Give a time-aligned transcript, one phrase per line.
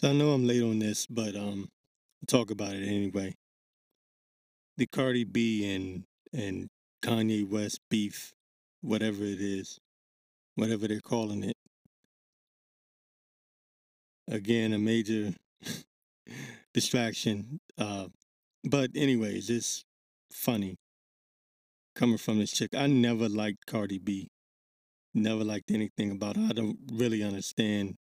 [0.00, 1.68] So I know I'm late on this, but um,
[2.22, 3.34] I'll talk about it anyway.
[4.76, 6.68] The Cardi B and and
[7.02, 8.32] Kanye West beef,
[8.80, 9.80] whatever it is,
[10.54, 11.56] whatever they're calling it.
[14.28, 15.32] Again, a major
[16.74, 17.58] distraction.
[17.76, 18.06] Uh,
[18.62, 19.82] but anyways, it's
[20.32, 20.76] funny
[21.96, 22.72] coming from this chick.
[22.72, 24.28] I never liked Cardi B.
[25.12, 26.46] Never liked anything about her.
[26.50, 27.96] I don't really understand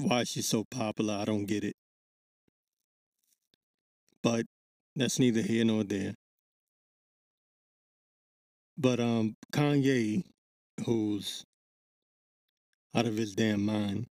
[0.00, 1.14] why she's so popular.
[1.14, 1.76] I don't get it.
[4.22, 4.46] But
[4.96, 6.14] that's neither here nor there.
[8.76, 10.24] But um Kanye,
[10.84, 11.44] who's
[12.94, 14.06] out of his damn mind,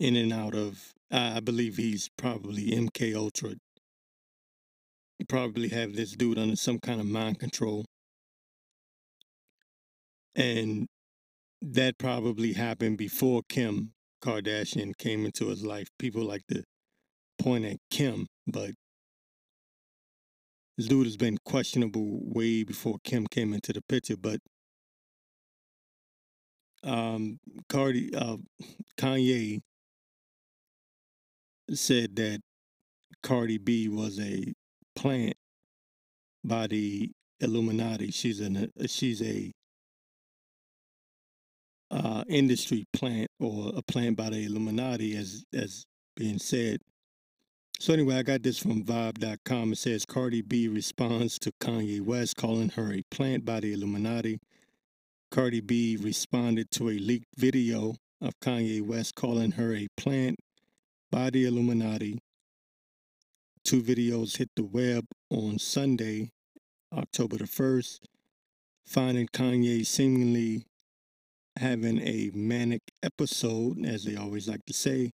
[0.00, 3.50] in and out of I believe he's probably MK Ultra.
[5.18, 7.84] You probably have this dude under some kind of mind control.
[10.34, 10.88] And
[11.62, 13.93] that probably happened before Kim
[14.24, 15.88] Kardashian came into his life.
[15.98, 16.64] People like to
[17.38, 18.70] point at Kim, but
[20.76, 24.16] this dude has been questionable way before Kim came into the picture.
[24.16, 24.40] But
[26.82, 28.38] um, Cardi, uh,
[28.98, 29.60] Kanye
[31.70, 32.40] said that
[33.22, 34.52] Cardi B was a
[34.96, 35.34] plant
[36.42, 38.10] by the Illuminati.
[38.10, 39.52] She's an uh, she's a
[41.94, 46.80] uh, industry plant or a plant by the Illuminati, as as being said.
[47.78, 49.72] So anyway, I got this from Vibe.com.
[49.72, 54.40] It says Cardi B responds to Kanye West calling her a plant by the Illuminati.
[55.30, 60.38] Cardi B responded to a leaked video of Kanye West calling her a plant
[61.10, 62.18] by the Illuminati.
[63.64, 66.30] Two videos hit the web on Sunday,
[66.92, 68.00] October the 1st,
[68.86, 70.66] finding Kanye seemingly
[71.56, 75.10] having a manic episode, as they always like to say.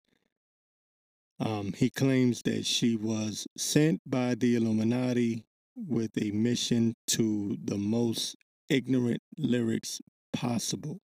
[1.39, 7.79] Um, he claims that she was sent by the Illuminati with a mission to the
[7.79, 8.37] most
[8.69, 10.01] ignorant lyrics
[10.33, 10.99] possible.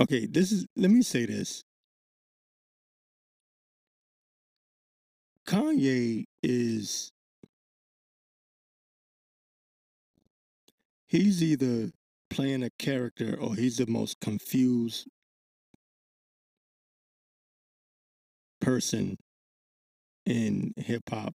[0.00, 1.62] Okay, this is, let me say this.
[5.46, 7.11] Kanye is,
[11.12, 11.90] he's either
[12.30, 15.06] playing a character or he's the most confused
[18.62, 19.18] person
[20.24, 21.34] in hip hop.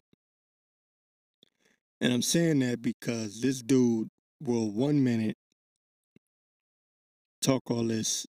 [2.03, 4.09] And I'm saying that because this dude
[4.43, 5.37] will one minute
[7.41, 8.27] talk all this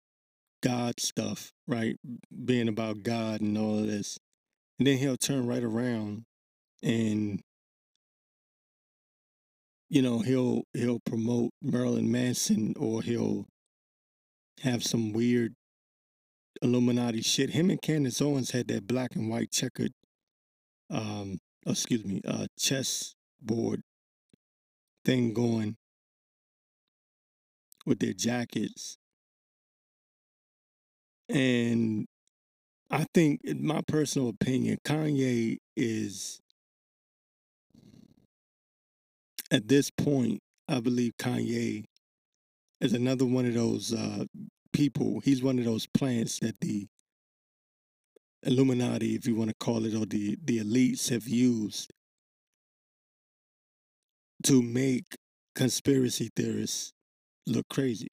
[0.61, 1.97] God stuff, right?
[2.45, 4.17] Being about God and all of this.
[4.79, 6.23] And then he'll turn right around
[6.81, 7.41] and
[9.93, 13.45] you know, he'll he'll promote Marilyn Manson or he'll
[14.63, 15.53] have some weird
[16.63, 17.51] Illuminati shit.
[17.51, 19.91] Him and Candace Owens had that black and white checkered
[20.89, 21.37] um
[21.67, 23.81] excuse me, uh chess board
[25.05, 25.75] thing going
[27.85, 28.97] with their jackets.
[31.29, 32.07] And
[32.89, 36.39] I think, in my personal opinion, Kanye is
[39.53, 41.85] at this point, I believe Kanye
[42.81, 44.25] is another one of those uh,
[44.73, 45.21] people.
[45.23, 46.87] He's one of those plants that the
[48.41, 51.91] Illuminati, if you want to call it, or the, the elites have used
[54.43, 55.05] to make
[55.55, 56.91] conspiracy theorists
[57.45, 58.09] look crazy,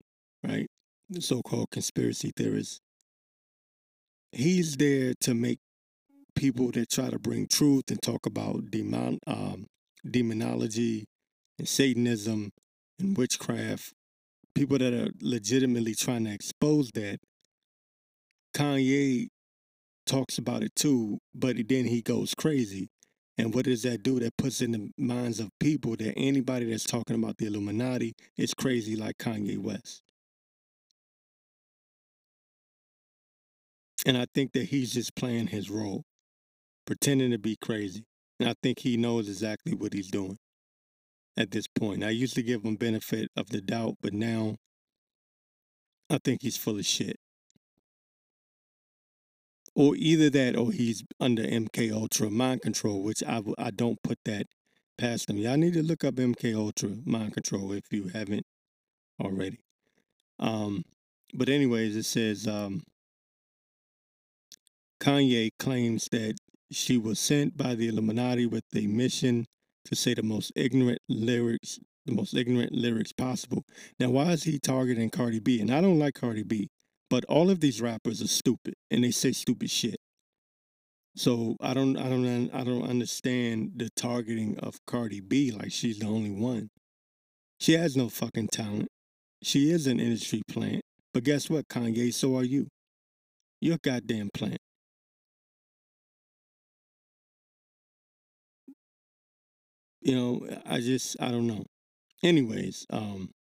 [0.47, 0.67] right?
[1.09, 2.79] The so called conspiracy theorists.
[4.33, 5.59] He's there to make
[6.37, 9.67] people that try to bring truth and talk about demon, um,
[10.09, 11.07] demonology
[11.61, 12.51] and Satanism
[12.99, 13.93] and witchcraft,
[14.55, 17.19] people that are legitimately trying to expose that.
[18.57, 19.29] Kanye
[20.07, 22.89] talks about it too, but then he goes crazy.
[23.37, 24.19] And what does that do?
[24.21, 28.55] That puts in the minds of people that anybody that's talking about the Illuminati is
[28.55, 30.01] crazy like Kanye West.
[34.07, 36.05] And I think that he's just playing his role,
[36.87, 38.05] pretending to be crazy.
[38.39, 40.39] And I think he knows exactly what he's doing
[41.41, 42.05] at this point.
[42.05, 44.57] I used to give him benefit of the doubt, but now
[46.11, 47.17] I think he's full of shit.
[49.75, 54.47] Or either that or he's under MK Ultra mind control, which I don't put that
[54.99, 55.39] past him.
[55.39, 58.45] Y'all need to look up MK Ultra mind control if you haven't
[59.19, 59.59] already.
[60.39, 60.85] Um,
[61.33, 62.83] but anyways, it says um,
[65.01, 66.35] Kanye claims that
[66.71, 69.47] she was sent by the Illuminati with a mission
[69.85, 73.65] to say the most ignorant lyrics the most ignorant lyrics possible.
[73.99, 75.61] Now, why is he targeting Cardi B?
[75.61, 76.69] And I don't like Cardi B,
[77.09, 79.97] but all of these rappers are stupid and they say stupid shit.
[81.17, 85.51] So I don't, I don't, I don't understand the targeting of Cardi B.
[85.51, 86.71] Like she's the only one.
[87.59, 88.89] She has no fucking talent.
[89.43, 90.83] She is an industry plant.
[91.13, 92.15] But guess what, Kanye?
[92.15, 92.69] So are you.
[93.61, 94.59] You're a goddamn plant.
[100.01, 101.65] You know, I just, I don't know.
[102.23, 103.31] Anyways, um,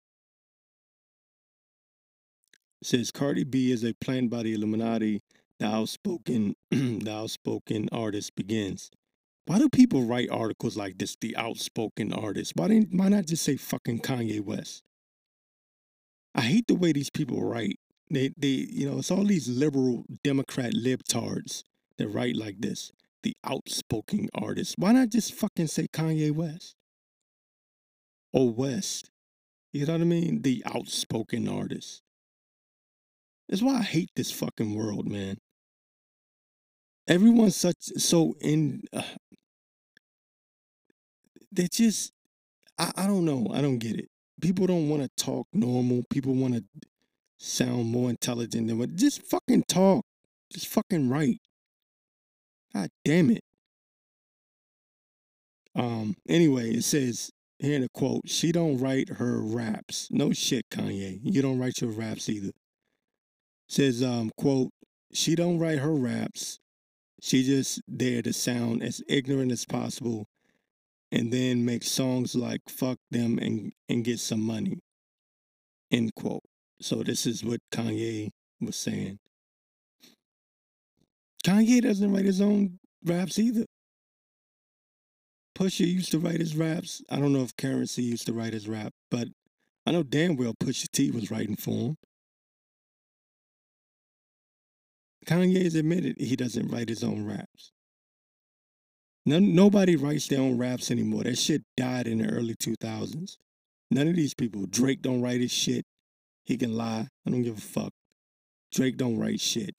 [2.82, 5.22] says Cardi B is a plant by the Illuminati.
[5.58, 8.90] The outspoken, the outspoken artist begins.
[9.46, 11.16] Why do people write articles like this?
[11.20, 12.52] The outspoken artist.
[12.56, 12.96] Why didn't?
[12.96, 14.82] Why not just say fucking Kanye West?
[16.34, 17.78] I hate the way these people write.
[18.10, 21.62] They, they, you know, it's all these liberal Democrat libtards
[21.98, 22.92] that write like this.
[23.22, 24.76] The outspoken artist.
[24.78, 26.74] Why not just fucking say Kanye West
[28.32, 29.10] or West?
[29.72, 30.42] You know what I mean?
[30.42, 32.02] The outspoken artist.
[33.48, 35.36] That's why I hate this fucking world, man.
[37.08, 38.82] Everyone's such so in.
[38.92, 39.02] Uh,
[41.52, 42.12] they just,
[42.78, 43.48] I, I don't know.
[43.52, 44.08] I don't get it.
[44.40, 46.04] People don't want to talk normal.
[46.10, 46.64] People want to
[47.38, 48.94] sound more intelligent than what.
[48.94, 50.04] Just fucking talk.
[50.52, 51.40] Just fucking write.
[52.74, 53.42] God damn it.
[55.74, 56.16] Um.
[56.28, 60.08] Anyway, it says here in a quote, she don't write her raps.
[60.10, 61.20] No shit, Kanye.
[61.22, 62.52] You don't write your raps either.
[63.68, 64.70] Says um quote,
[65.12, 66.58] she don't write her raps.
[67.22, 70.26] She just there to sound as ignorant as possible
[71.12, 74.78] and then make songs like fuck them and and get some money.
[75.90, 76.44] End quote.
[76.80, 78.30] So this is what Kanye
[78.60, 79.18] was saying.
[81.44, 83.64] Kanye doesn't write his own raps either.
[85.56, 87.02] Pusha used to write his raps.
[87.10, 89.28] I don't know if Curren$y used to write his rap, but
[89.86, 91.96] I know damn well Pusha T was writing for him.
[95.26, 97.72] Kanye has admitted he doesn't write his own raps.
[99.26, 101.24] Nobody writes their own raps anymore.
[101.24, 103.36] That shit died in the early 2000s.
[103.90, 104.66] None of these people.
[104.66, 105.84] Drake don't write his shit.
[106.44, 107.08] He can lie.
[107.26, 107.92] I don't give a fuck.
[108.72, 109.74] Drake don't write shit.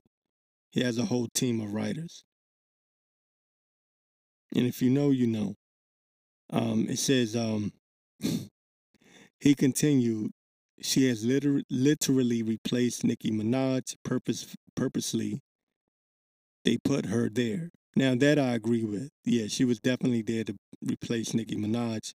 [0.72, 2.24] He has a whole team of writers.
[4.56, 5.56] And if you know, you know.
[6.52, 7.72] Um, it says, um,
[9.40, 10.32] he continued,
[10.82, 15.40] she has liter- literally replaced Nicki Minaj purpose- purposely.
[16.66, 17.70] They put her there.
[17.96, 19.10] Now that I agree with.
[19.26, 22.14] Yeah, she was definitely there to replace Nicki Minaj.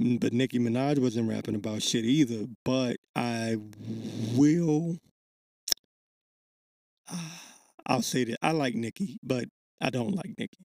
[0.00, 2.46] Mm, but Nicki Minaj wasn't rapping about shit either.
[2.64, 3.56] But I
[4.34, 4.98] will.
[7.86, 9.46] I'll say that I like Nicki, but
[9.80, 10.64] I don't like Nicki.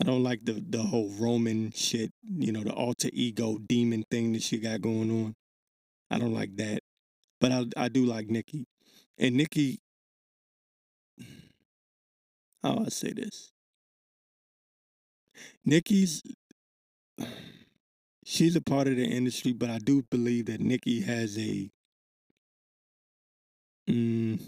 [0.00, 4.32] I don't like the the whole Roman shit, you know, the alter ego demon thing
[4.32, 5.34] that she got going on.
[6.10, 6.80] I don't like that.
[7.40, 8.66] But I I do like Nicki.
[9.18, 9.80] And Nicki
[12.62, 13.52] how I say this?
[15.64, 16.22] Nicki's
[18.24, 21.70] she's a part of the industry, but I do believe that Nicki has a
[23.88, 24.40] mm,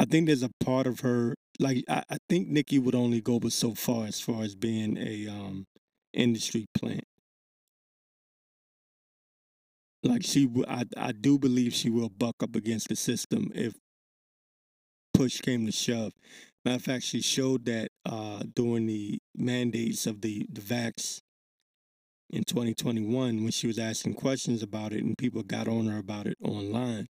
[0.00, 3.38] I think there's a part of her like I, I think Nicki would only go
[3.38, 5.66] but so far as far as being a um
[6.12, 7.04] industry plant.
[10.02, 13.74] Like she, I I do believe she will buck up against the system if
[15.14, 16.12] push came to shove.
[16.64, 21.20] Matter of fact, she showed that uh, during the mandates of the, the vax
[22.30, 26.26] in 2021 when she was asking questions about it and people got on her about
[26.26, 27.06] it online.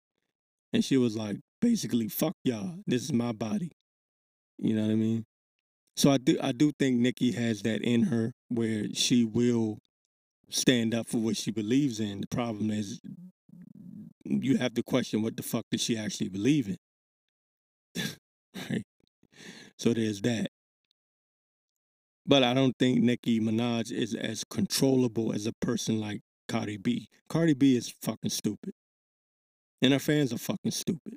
[0.72, 2.76] And she was like, basically, fuck y'all.
[2.86, 3.72] This is my body.
[4.58, 5.24] You know what I mean?
[5.96, 9.78] So I do I do think Nicki has that in her where she will
[10.50, 12.20] stand up for what she believes in.
[12.20, 13.00] The problem is
[14.24, 16.76] you have to question what the fuck does she actually believe in.
[18.70, 18.84] right?
[19.76, 20.48] So there's that.
[22.26, 27.08] But I don't think Nicki Minaj is as controllable as a person like Cardi B.
[27.28, 28.74] Cardi B is fucking stupid.
[29.80, 31.14] And her fans are fucking stupid.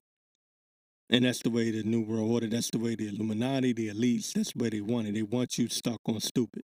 [1.11, 4.31] And that's the way the New World Order, that's the way the Illuminati, the elites,
[4.31, 5.13] that's where they want it.
[5.13, 6.63] They want you stuck on stupid.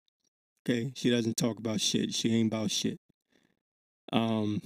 [0.63, 0.93] Okay?
[0.95, 2.13] She doesn't talk about shit.
[2.13, 2.99] She ain't about shit.
[4.11, 4.61] Um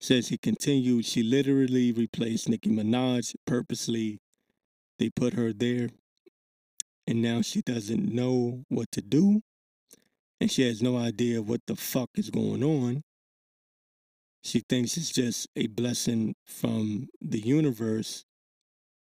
[0.00, 4.18] Says he continued, she literally replaced Nicki Minaj purposely.
[4.98, 5.88] They put her there,
[7.06, 9.40] and now she doesn't know what to do,
[10.42, 13.02] and she has no idea what the fuck is going on.
[14.44, 18.24] She thinks it's just a blessing from the universe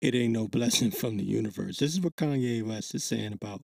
[0.00, 1.78] it ain't no blessing from the universe.
[1.78, 3.62] This is what Kanye West is saying about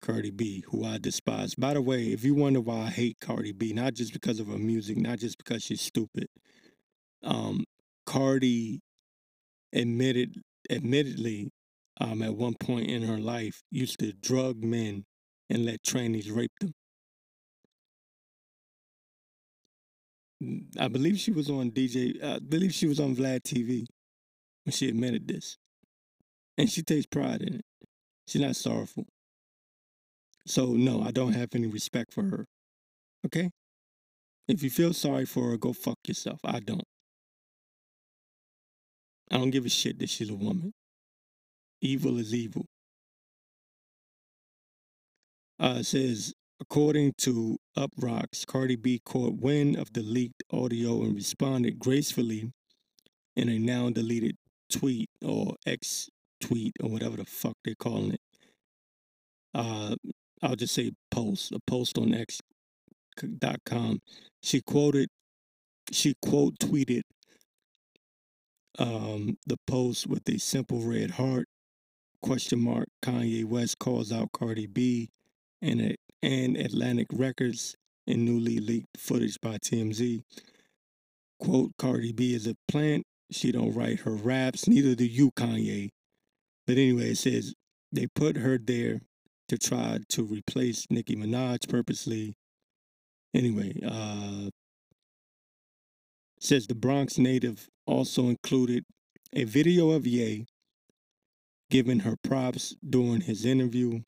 [0.00, 1.54] Cardi B, who I despise.
[1.54, 4.48] By the way, if you wonder why I hate Cardi B, not just because of
[4.48, 6.26] her music, not just because she's stupid,
[7.22, 7.64] um,
[8.06, 8.80] Cardi
[9.72, 10.36] admitted
[10.70, 11.50] admittedly
[12.00, 15.04] um, at one point in her life used to drug men
[15.50, 16.72] and let trannies rape them.
[20.78, 22.22] I believe she was on DJ.
[22.22, 23.86] I believe she was on Vlad TV
[24.64, 25.58] when she admitted this,
[26.58, 27.64] and she takes pride in it.
[28.26, 29.06] She's not sorrowful.
[30.46, 32.46] So no, I don't have any respect for her.
[33.26, 33.50] Okay.
[34.48, 36.40] If you feel sorry for her, go fuck yourself.
[36.44, 36.82] I don't.
[39.30, 40.72] I don't give a shit that she's a woman.
[41.80, 42.66] Evil is evil.
[45.58, 51.80] Uh, says, according to Uproxx, Cardi B caught wind of the leaked audio and responded
[51.80, 52.52] gracefully
[53.34, 54.36] in a now deleted
[54.70, 56.08] tweet or X
[56.40, 58.20] tweet or whatever the fuck they're calling it.
[59.52, 59.96] Uh,
[60.40, 63.98] I'll just say post, a post on X.com.
[64.40, 65.08] She quoted,
[65.90, 67.02] she quote tweeted
[68.78, 71.48] um, the post with a simple red heart
[72.22, 75.08] question mark Kanye West calls out Cardi B
[75.60, 75.80] and
[76.22, 77.74] and Atlantic Records
[78.06, 80.22] in newly leaked footage by TMZ.
[81.40, 83.04] Quote, Cardi B is a plant.
[83.30, 85.90] She don't write her raps, neither do you, Kanye.
[86.66, 87.54] But anyway, it says
[87.90, 89.00] they put her there
[89.48, 92.34] to try to replace Nicki Minaj purposely.
[93.34, 94.50] Anyway, uh
[96.40, 98.84] says the Bronx native also included
[99.32, 100.46] a video of Ye
[101.70, 104.00] giving her props during his interview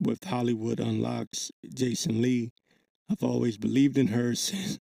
[0.00, 2.52] with Hollywood Unlocks Jason Lee.
[3.10, 4.78] I've always believed in her since,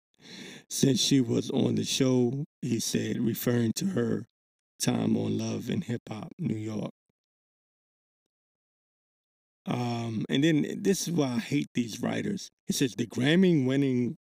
[0.68, 4.26] since she was on the show, he said, referring to her
[4.80, 6.92] time on Love and Hip Hop New York.
[9.66, 12.50] Um, and then this is why I hate these writers.
[12.66, 14.16] It says the Grammy winning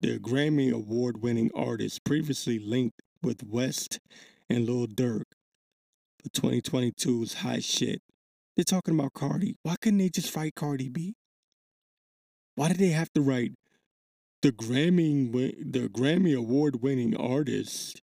[0.00, 3.98] the Grammy award winning artist previously linked with West
[4.48, 5.24] and Lil Durk
[6.18, 8.00] for 2022's hot shit.
[8.56, 9.56] They're talking about Cardi.
[9.62, 11.14] Why couldn't they just fight Cardi B?
[12.56, 13.52] Why did they have to write
[14.42, 18.02] the Grammy the Grammy award winning artist?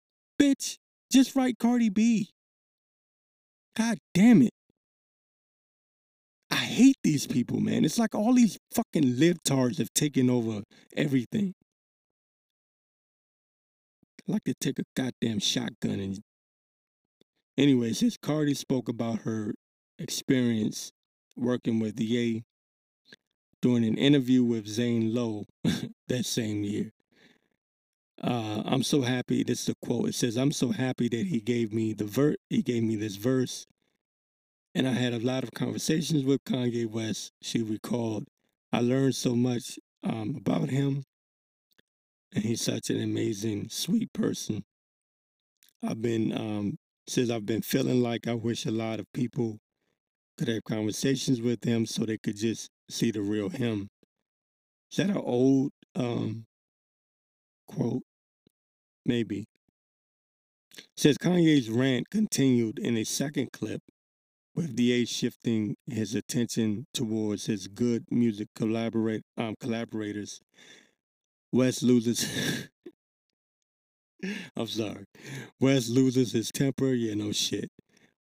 [0.40, 0.76] Bitch,
[1.12, 2.30] just write Cardi B.
[3.76, 4.52] God damn it.
[6.50, 7.84] I hate these people, man.
[7.84, 10.62] It's like all these fucking libtards have taken over
[10.96, 11.54] everything.
[14.20, 16.20] I like to take a goddamn shotgun and
[17.58, 19.52] Anyway, since Cardi spoke about her
[19.98, 20.92] experience
[21.36, 22.44] working with Ye
[23.60, 25.44] during an interview with Zane Lowe
[26.08, 26.92] that same year.
[28.22, 29.44] Uh, I'm so happy.
[29.44, 30.08] This is a quote.
[30.08, 32.34] It says, "I'm so happy that he gave me the ver.
[32.50, 33.66] He gave me this verse,
[34.74, 38.26] and I had a lot of conversations with Kanye West." She recalled,
[38.72, 41.04] "I learned so much um, about him,
[42.34, 44.64] and he's such an amazing, sweet person.
[45.82, 49.58] I've been um, says I've been feeling like I wish a lot of people
[50.38, 53.88] could have conversations with him so they could just see the real him.
[54.90, 56.46] Is that an old um,
[57.66, 58.02] quote?
[59.04, 59.46] Maybe.
[60.96, 63.80] says Kanye's rant continued in a second clip
[64.54, 70.40] with DA shifting his attention towards his good music collaborate um, collaborators.
[71.52, 72.68] West loses
[74.56, 75.04] I'm sorry.
[75.60, 76.92] West loses his temper.
[76.92, 77.70] Yeah, no shit.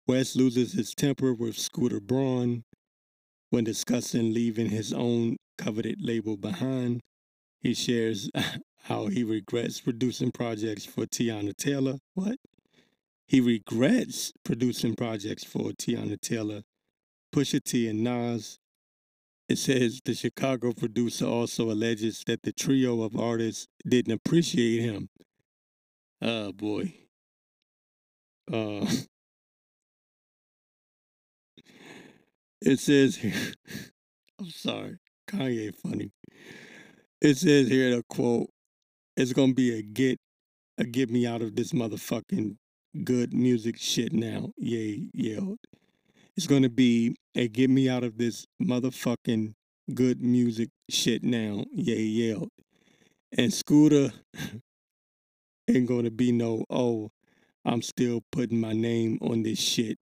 [0.08, 2.64] West loses his temper with Scooter Braun
[3.50, 7.02] when discussing leaving his own coveted label behind.
[7.60, 8.30] He shares
[8.84, 11.98] how he regrets producing projects for Teyana Taylor.
[12.14, 12.38] What?
[13.28, 16.62] He regrets producing projects for Teyana Taylor,
[17.36, 18.58] Pusha T, and Nas.
[19.50, 25.10] It says the Chicago producer also alleges that the trio of artists didn't appreciate him
[26.22, 26.94] Oh boy.
[28.52, 28.86] Uh,
[32.68, 33.34] it says here,
[34.40, 34.98] I'm sorry,
[35.30, 36.12] Kanye funny.
[37.22, 38.50] It says here the quote,
[39.16, 40.20] it's gonna be a get
[40.78, 42.58] a get me out of this motherfucking
[43.06, 44.50] good music shit now.
[44.58, 45.60] Ye yelled.
[46.36, 49.54] It's gonna be a get me out of this motherfucking
[49.94, 51.64] good music shit now.
[51.72, 52.50] Ye yelled.
[53.38, 54.12] And Scooter
[55.70, 57.12] ain't gonna be no, oh,
[57.64, 59.98] I'm still putting my name on this shit.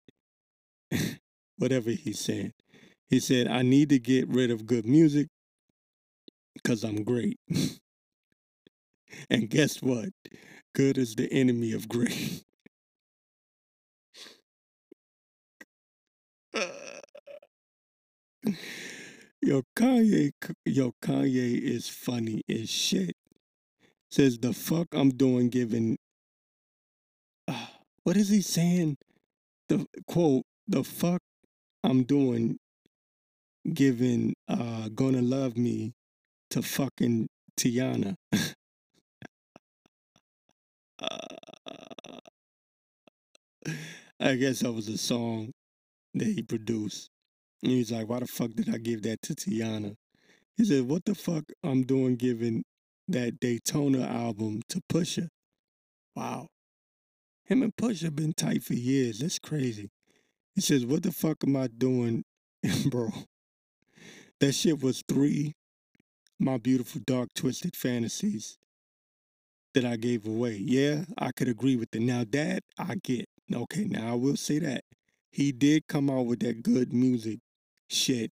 [1.60, 2.52] whatever he's saying.
[3.10, 5.28] He said, I need to get rid of good music
[6.54, 7.38] because I'm great.
[9.30, 10.08] and guess what?
[10.74, 12.44] Good is the enemy of great.
[19.42, 20.30] yo, Kanye,
[20.64, 23.14] yo, Kanye is funny as shit.
[24.10, 25.98] Says the fuck I'm doing giving.
[27.46, 27.66] Uh,
[28.04, 28.96] what is he saying?
[29.68, 31.20] The quote, the fuck
[31.82, 32.58] I'm doing
[33.72, 35.92] giving uh gonna love me
[36.50, 38.14] to fucking Teyana.
[41.02, 41.18] uh,
[44.20, 45.52] I guess that was a song
[46.14, 47.08] that he produced.
[47.62, 49.94] And he's like, why the fuck did I give that to Teyana?
[50.56, 52.62] He said, what the fuck I'm doing giving
[53.08, 55.28] that Daytona album to Pusha?
[56.16, 56.48] Wow.
[57.44, 59.20] Him and Pusha been tight for years.
[59.20, 59.88] That's crazy.
[60.60, 62.22] He says, what the fuck am I doing,
[62.90, 63.08] bro?
[64.40, 65.54] That shit was three
[66.38, 68.58] my beautiful dark twisted fantasies
[69.72, 70.60] that I gave away.
[70.62, 72.02] Yeah, I could agree with it.
[72.02, 73.24] Now that I get.
[73.50, 74.84] Okay, now I will say that.
[75.30, 77.38] He did come out with that good music
[77.88, 78.30] shit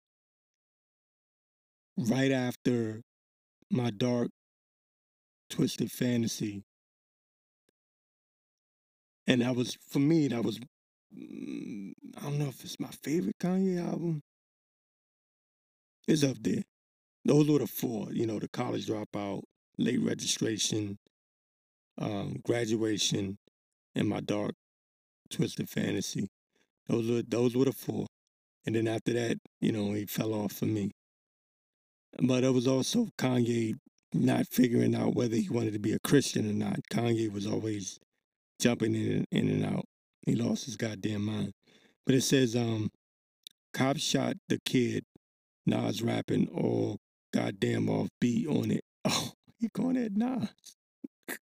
[1.98, 3.04] right after
[3.72, 4.32] my dark
[5.50, 6.66] twisted fantasy.
[9.26, 10.60] And that was for me, that was
[11.18, 14.22] I don't know if it's my favorite Kanye album.
[16.08, 16.64] It's up there.
[17.26, 19.44] Those were the four, you know, the college dropout,
[19.78, 20.98] late registration,
[21.98, 23.38] um, graduation,
[23.96, 24.52] and my dark
[25.30, 26.30] twisted fantasy.
[26.88, 28.08] Those were those were the four.
[28.66, 30.92] And then after that, you know, he fell off for me.
[32.22, 33.76] But it was also Kanye
[34.14, 36.80] not figuring out whether he wanted to be a Christian or not.
[36.92, 38.00] Kanye was always
[38.60, 39.86] jumping in, in and out.
[40.28, 41.54] He lost his goddamn mind.
[42.06, 42.92] But it says, um,
[43.74, 45.06] cop shot the kid,
[45.66, 46.98] Nas rapping all
[47.34, 48.84] goddamn off beat on it.
[49.10, 50.50] Oh, he going at Nas.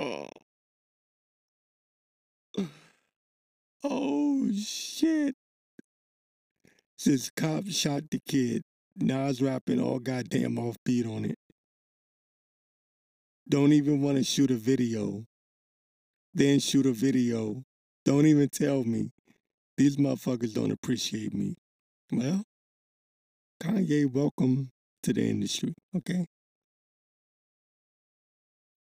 [0.00, 0.28] oh.
[3.86, 5.34] Oh shit.
[6.96, 8.62] Since cop shot the kid,
[8.96, 11.36] Nas rapping all goddamn off beat on it.
[13.46, 15.26] Don't even want to shoot a video.
[16.34, 17.62] Then shoot a video.
[18.04, 19.10] Don't even tell me.
[19.76, 21.54] These motherfuckers don't appreciate me.
[22.10, 22.42] Well,
[23.62, 24.70] Kanye, welcome
[25.04, 26.26] to the industry, okay?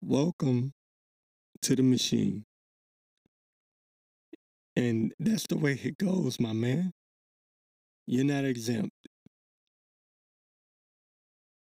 [0.02, 0.74] Welcome
[1.64, 2.46] to the machine.
[4.76, 6.92] And that's the way it goes, my man.
[8.06, 8.92] You're not exempt.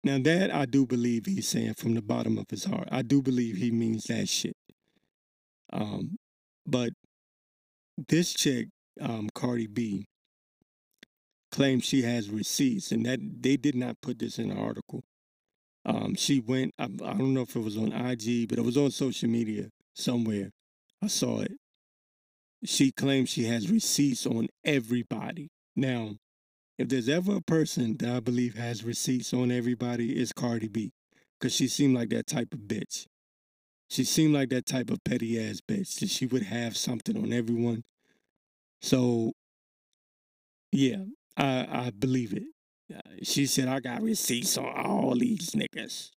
[0.03, 2.89] Now, that I do believe he's saying from the bottom of his heart.
[2.91, 4.55] I do believe he means that shit.
[5.73, 6.17] Um,
[6.65, 6.91] but
[8.07, 8.67] this chick,
[8.99, 10.05] um, Cardi B,
[11.51, 15.03] claims she has receipts, and that they did not put this in the article.
[15.85, 18.77] Um, she went, I, I don't know if it was on IG, but it was
[18.77, 20.51] on social media somewhere.
[21.01, 21.53] I saw it.
[22.63, 25.49] She claims she has receipts on everybody.
[25.75, 26.15] Now,
[26.77, 30.91] if there's ever a person that I believe has receipts on everybody, it's Cardi B.
[31.39, 33.07] Because she seemed like that type of bitch.
[33.91, 37.33] She seemed like that type of petty ass bitch that she would have something on
[37.33, 37.83] everyone.
[38.81, 39.33] So,
[40.71, 41.03] yeah,
[41.35, 42.43] I, I believe it.
[42.95, 46.11] Uh, she said, I got receipts on all these niggas.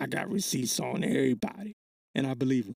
[0.00, 1.76] I got receipts on everybody.
[2.16, 2.74] And I believe her.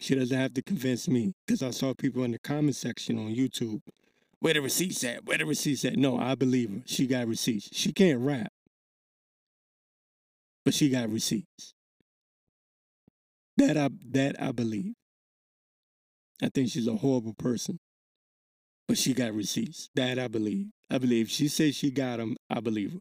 [0.00, 3.34] She doesn't have to convince me because I saw people in the comment section on
[3.34, 3.82] YouTube.
[4.40, 5.26] Where the receipts at?
[5.26, 5.98] Where the receipts at?
[5.98, 6.80] No, I believe her.
[6.86, 7.68] She got receipts.
[7.72, 8.50] She can't rap,
[10.68, 11.72] but she got receipts.
[13.56, 14.92] That I that I believe.
[16.42, 17.78] I think she's a horrible person,
[18.86, 19.88] but she got receipts.
[19.94, 20.66] That I believe.
[20.90, 21.30] I believe.
[21.30, 22.36] She says she got them.
[22.50, 22.98] I believe her.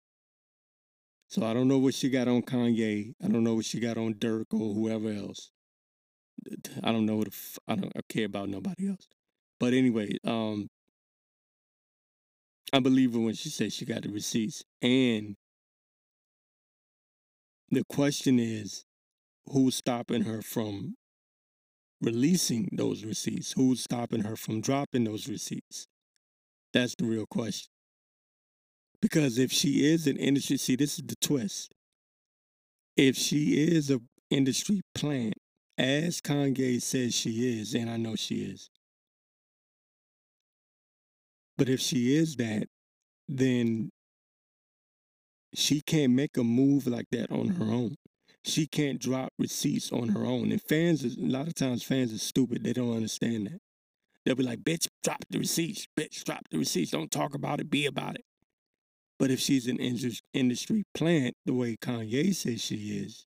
[1.27, 3.11] So I don't know what she got on Kanye.
[3.21, 5.51] I don't know what she got on Durk or whoever else.
[6.81, 9.09] I don't know what f- I don't care about nobody else.
[9.59, 10.69] But anyway, um,
[12.71, 14.63] I believe her when she says she got the receipts.
[14.81, 15.35] And
[17.69, 18.83] the question is,
[19.51, 20.95] who's stopping her from
[22.01, 23.53] releasing those receipts?
[23.53, 25.87] Who's stopping her from dropping those receipts?
[26.73, 27.69] That's the real question.
[29.01, 31.73] Because if she is an industry, see, this is the twist.
[32.95, 33.99] If she is a
[34.29, 35.35] industry plant,
[35.77, 38.69] as Kanye says she is, and I know she is.
[41.57, 42.67] But if she is that,
[43.27, 43.89] then
[45.57, 47.95] she can't make a move like that on her own.
[48.43, 50.51] She can't drop receipts on her own.
[50.51, 52.63] And fans, a lot of times, fans are stupid.
[52.63, 53.59] They don't understand that.
[54.23, 55.87] They'll be like, bitch, drop the receipts.
[55.97, 56.91] Bitch, drop the receipts.
[56.91, 58.23] Don't talk about it, be about it.
[59.17, 59.79] But if she's an
[60.31, 63.25] industry plant the way Kanye says she is,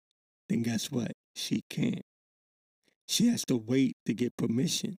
[0.49, 1.13] then guess what?
[1.35, 2.05] She can't.
[3.07, 4.97] She has to wait to get permission.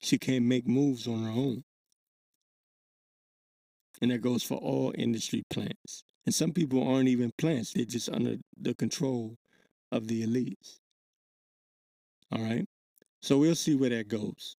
[0.00, 1.62] She can't make moves on her own.
[4.00, 6.04] And that goes for all industry plants.
[6.24, 9.36] And some people aren't even plants, they're just under the control
[9.92, 10.78] of the elites.
[12.32, 12.66] All right?
[13.22, 14.56] So we'll see where that goes.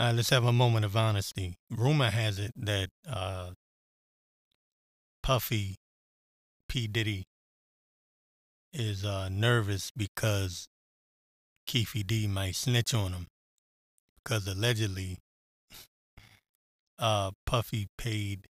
[0.00, 1.56] All right, let's have a moment of honesty.
[1.70, 3.50] Rumor has it that uh,
[5.24, 5.76] Puffy
[6.68, 6.86] P.
[6.86, 7.24] Diddy
[8.72, 10.68] is uh, nervous because
[11.66, 13.26] Keefe D might snitch on him.
[14.22, 15.18] Because allegedly,
[16.98, 18.46] uh, Puffy paid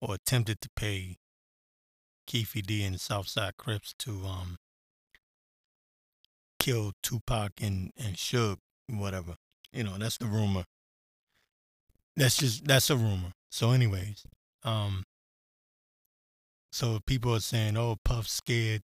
[0.00, 1.16] or attempted to pay
[2.26, 4.56] Keefe D and Southside Crips to um,
[6.58, 9.34] kill Tupac and, and Suge, whatever.
[9.72, 10.64] You know, that's the rumor.
[12.16, 13.32] That's just that's a rumor.
[13.50, 14.24] So anyways,
[14.64, 15.04] um
[16.72, 18.82] so people are saying, "Oh, Puff scared.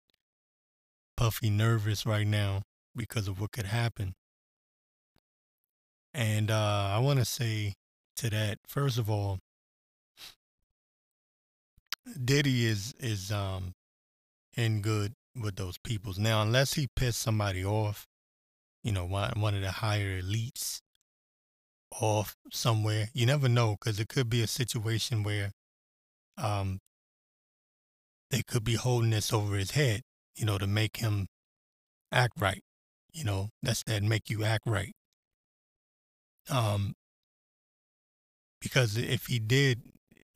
[1.16, 2.62] Puffy nervous right now
[2.94, 4.14] because of what could happen."
[6.14, 7.74] And uh I want to say
[8.16, 9.38] to that, first of all,
[12.24, 13.74] Diddy is is um
[14.56, 16.18] in good with those peoples.
[16.18, 18.06] Now, unless he pissed somebody off,
[18.82, 20.80] you know, one, one of the higher elites
[22.00, 23.08] off somewhere.
[23.12, 25.52] You never know because it could be a situation where
[26.38, 26.80] um,
[28.30, 30.02] they could be holding this over his head,
[30.34, 31.26] you know, to make him
[32.12, 32.62] act right.
[33.12, 34.92] You know, that's that make you act right.
[36.50, 36.94] Um,
[38.66, 39.82] because if he did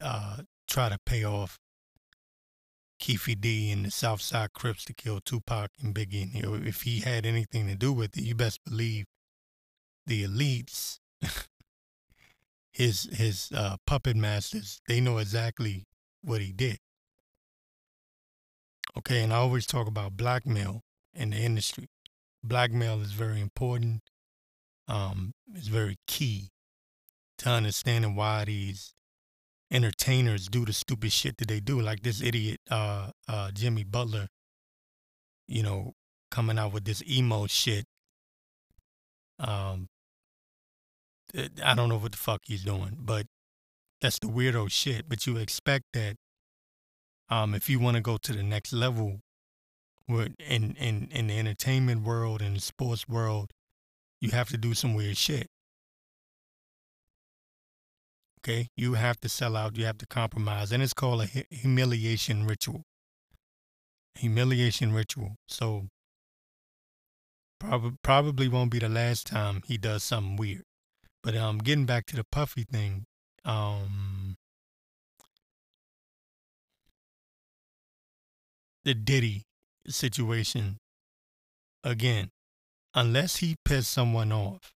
[0.00, 0.36] uh,
[0.68, 1.58] try to pay off
[3.00, 6.22] Keefe D and the Southside Crips to kill Tupac and Biggie.
[6.22, 9.06] And, you know, if he had anything to do with it, you best believe
[10.06, 10.98] the elites,
[12.72, 15.86] his his uh, puppet masters, they know exactly
[16.22, 16.78] what he did.
[18.96, 20.82] Okay, and I always talk about blackmail
[21.14, 21.88] in the industry.
[22.44, 24.02] Blackmail is very important.
[24.86, 26.50] Um, it's very key
[27.40, 28.94] to understanding why these
[29.70, 31.80] entertainers do the stupid shit that they do.
[31.80, 34.28] Like this idiot, uh, uh, Jimmy Butler,
[35.48, 35.94] you know,
[36.30, 37.86] coming out with this emo shit.
[39.38, 39.88] Um,
[41.64, 43.26] I don't know what the fuck he's doing, but
[44.00, 45.08] that's the weirdo shit.
[45.08, 46.16] But you expect that,
[47.30, 49.20] um, if you want to go to the next level,
[50.08, 53.52] in in in the entertainment world and the sports world,
[54.20, 55.46] you have to do some weird shit.
[58.42, 62.46] Okay, you have to sell out, you have to compromise, and it's called a humiliation
[62.46, 62.82] ritual.
[64.14, 65.36] Humiliation ritual.
[65.46, 65.88] So,
[67.58, 70.62] prob- probably won't be the last time he does something weird.
[71.22, 73.04] But um, getting back to the Puffy thing,
[73.44, 74.36] um,
[78.84, 79.42] the Diddy
[79.86, 80.78] situation
[81.84, 82.30] again,
[82.94, 84.72] unless he pissed someone off,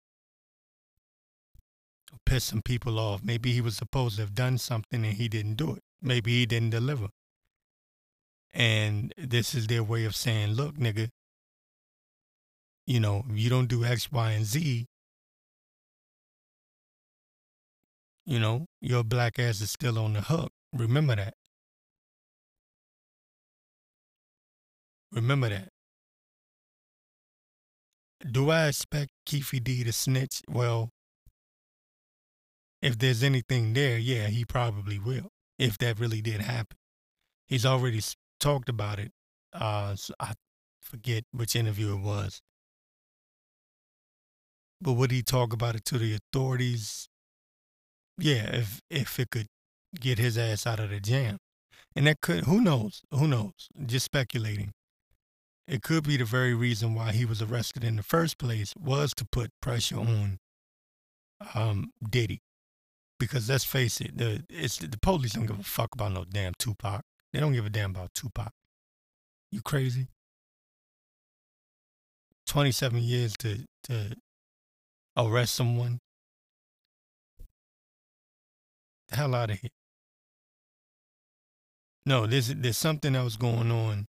[2.26, 3.22] piss some people off.
[3.22, 5.82] Maybe he was supposed to have done something and he didn't do it.
[6.00, 7.08] Maybe he didn't deliver.
[8.52, 11.08] And this is their way of saying, look, nigga,
[12.86, 14.86] you know, you don't do X, Y, and Z,
[18.26, 20.52] you know, your black ass is still on the hook.
[20.72, 21.34] Remember that.
[25.12, 25.68] Remember that.
[28.30, 30.42] Do I expect Keefe D to snitch?
[30.48, 30.90] Well,
[32.84, 35.30] if there's anything there, yeah, he probably will.
[35.58, 36.76] If that really did happen,
[37.46, 38.02] he's already
[38.38, 39.10] talked about it.
[39.54, 40.34] Uh, so I
[40.82, 42.42] forget which interview it was,
[44.82, 47.08] but would he talk about it to the authorities?
[48.18, 49.46] Yeah, if if it could
[49.98, 51.38] get his ass out of the jam,
[51.96, 53.68] and that could, who knows, who knows?
[53.86, 54.72] Just speculating.
[55.66, 59.14] It could be the very reason why he was arrested in the first place was
[59.14, 60.36] to put pressure on
[61.54, 62.42] um, Diddy
[63.18, 66.54] because let's face it, the it's the police don't give a fuck about no damn
[66.58, 67.02] Tupac.
[67.32, 68.52] They don't give a damn about Tupac.
[69.50, 70.08] You crazy?
[72.46, 74.16] Twenty seven years to to
[75.16, 76.00] arrest someone.
[79.08, 79.70] The hell out of here.
[82.06, 84.06] No, there's there's something else going on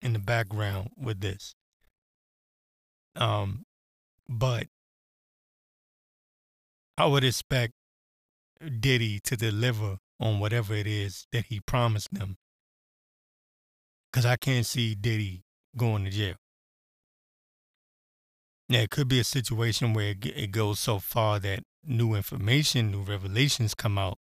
[0.00, 1.54] in the background with this.
[3.16, 3.64] Um,
[4.28, 4.66] but
[6.96, 7.72] I would expect
[8.68, 12.36] Diddy to deliver on whatever it is that he promised them.
[14.10, 15.42] Because I can't see Diddy
[15.76, 16.34] going to jail.
[18.68, 23.02] Now, it could be a situation where it goes so far that new information, new
[23.02, 24.18] revelations come out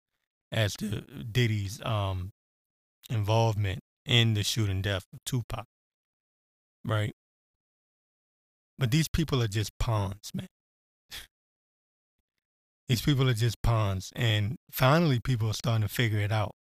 [0.52, 2.32] as to Diddy's um,
[3.10, 5.66] involvement in the shooting death of Tupac.
[6.86, 7.14] right?
[8.78, 10.48] But these people are just pawns, man.
[12.88, 14.12] These people are just pawns.
[14.16, 16.56] And finally, people are starting to figure it out.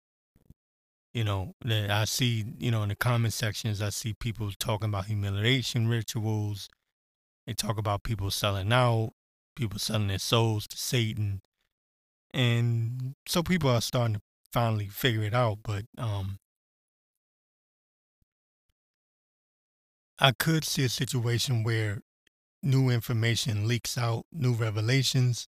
[1.14, 4.90] You know, that I see, you know, in the comment sections, I see people talking
[4.90, 6.68] about humiliation rituals.
[7.48, 9.12] They talk about people selling out,
[9.56, 11.42] people selling their souls to Satan.
[12.34, 15.60] And so people are starting to finally figure it out.
[15.64, 16.40] But um,
[20.20, 22.02] I could see a situation where
[22.62, 25.48] new information leaks out, new revelations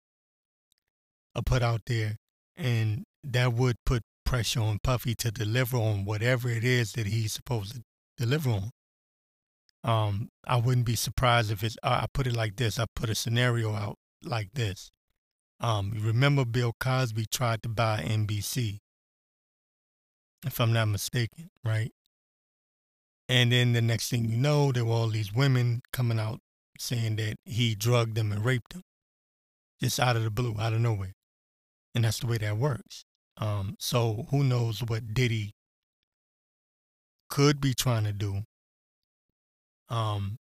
[1.37, 2.17] are put out there,
[2.57, 7.31] and that would put pressure on Puffy to deliver on whatever it is that he's
[7.31, 7.83] supposed to
[8.17, 8.71] deliver on.
[9.83, 11.77] Um, I wouldn't be surprised if it's.
[11.83, 12.79] I put it like this.
[12.79, 14.91] I put a scenario out like this.
[15.59, 18.79] Um, remember Bill Cosby tried to buy NBC,
[20.45, 21.91] if I'm not mistaken, right?
[23.29, 26.39] And then the next thing you know, there were all these women coming out
[26.77, 28.83] saying that he drugged them and raped them,
[29.81, 31.13] just out of the blue, out of nowhere.
[31.97, 33.05] And that's the way that works.
[33.37, 35.55] Um, so who knows what Diddy
[37.27, 38.43] could be trying to do.
[39.89, 40.37] Um,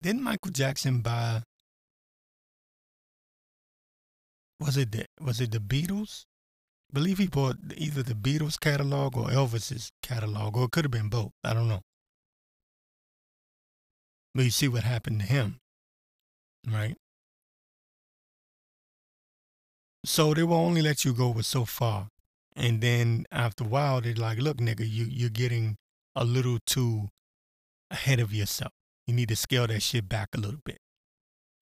[0.00, 1.42] didn't Michael Jackson buy?
[4.60, 6.26] Was it the was it the Beatles?
[6.88, 10.92] I believe he bought either the Beatles catalog or Elvis's catalog, or it could have
[10.92, 11.32] been both.
[11.42, 11.80] I don't know.
[14.36, 15.58] But you see what happened to him,
[16.64, 16.94] right?
[20.04, 22.08] So they will only let you go with so far.
[22.56, 25.76] And then after a while, they're like, look, nigga, you, you're getting
[26.14, 27.08] a little too
[27.90, 28.72] ahead of yourself.
[29.06, 30.78] You need to scale that shit back a little bit.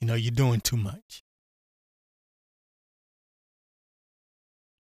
[0.01, 1.23] You know, you're doing too much.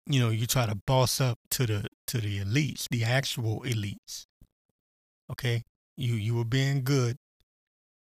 [0.06, 4.26] You know, you try to boss up to the to the elites, the actual elites.
[5.32, 5.63] Okay?
[5.95, 7.17] You you were being good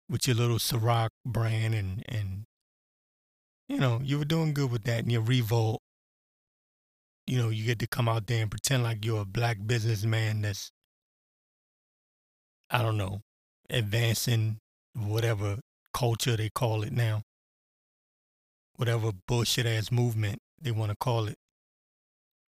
[0.09, 2.45] with your little Ciroc brand and and
[3.69, 5.81] you know, you were doing good with that in your revolt.
[7.27, 10.41] You know, you get to come out there and pretend like you're a black businessman
[10.41, 10.71] that's,
[12.71, 13.21] I don't know,
[13.69, 14.57] advancing
[14.95, 15.59] whatever
[15.93, 17.21] culture they call it now,
[18.75, 21.37] whatever bullshit ass movement they want to call it.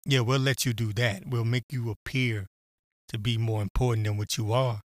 [0.06, 1.24] Yeah, we'll let you do that.
[1.26, 2.46] We'll make you appear
[3.08, 4.80] to be more important than what you are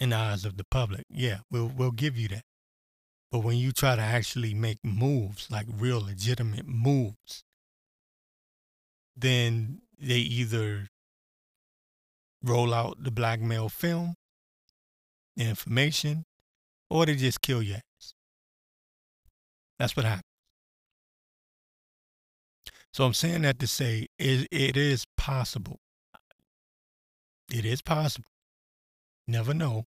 [0.00, 1.04] in the eyes of the public.
[1.08, 2.42] Yeah, we'll we'll give you that.
[3.30, 7.44] But when you try to actually make moves, like real legitimate moves,
[9.16, 10.88] then they either
[12.42, 14.14] roll out the blackmail film,
[15.36, 16.24] the information,
[16.88, 18.14] or they just kill ass.
[19.78, 20.22] That's what happens.
[22.92, 25.80] So I'm saying that to say it, it is possible.
[27.52, 28.30] It is possible.
[29.28, 29.84] Never know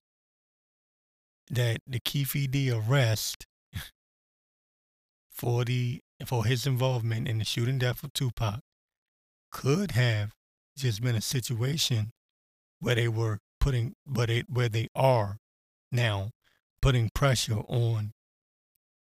[1.51, 3.47] that the Keefe arrest
[5.31, 8.61] for the for his involvement in the shooting death of Tupac
[9.53, 10.33] could have
[10.77, 12.13] just been a situation
[12.81, 15.39] where they were putting but it where they are
[15.93, 16.31] now
[16.81, 18.13] putting pressure on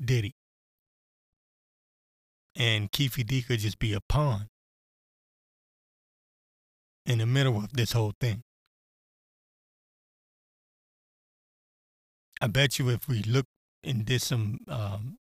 [0.03, 0.35] Diddy.
[2.55, 4.49] And Keefe D could just be a pawn
[7.05, 8.42] in the middle of this whole thing.
[12.40, 13.46] I bet you if we look
[13.83, 15.18] and did some um,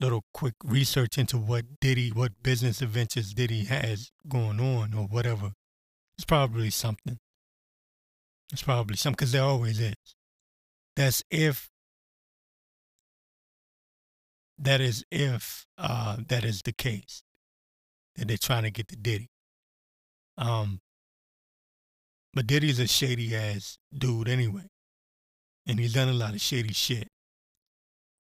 [0.00, 5.52] little quick research into what Diddy, what business adventures Diddy has going on or whatever,
[6.16, 7.18] it's probably something.
[8.52, 9.94] It's probably something because there always is.
[10.96, 11.70] That's if
[14.58, 17.22] that is if uh, that is the case
[18.16, 19.30] that they're trying to get to Diddy.
[20.36, 20.80] Um,
[22.34, 24.71] but Diddy's a shady ass dude anyway
[25.66, 27.08] and he's done a lot of shady shit.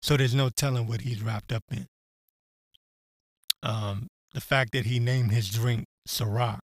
[0.02, 1.88] So there's no telling what he's wrapped up in.
[3.64, 6.60] Um, the fact that he named his drink Ciroc,